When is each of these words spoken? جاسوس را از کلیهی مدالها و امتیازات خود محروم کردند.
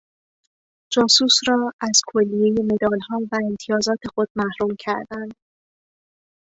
جاسوس 0.93 1.37
را 1.47 1.71
از 1.81 2.01
کلیهی 2.07 2.51
مدالها 2.73 3.17
و 3.31 3.35
امتیازات 3.45 3.99
خود 4.15 4.29
محروم 4.35 4.75
کردند. 4.79 5.33